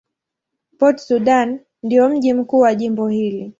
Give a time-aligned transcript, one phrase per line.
[0.77, 3.49] Port Sudan ndio mji mkuu wa jimbo hili.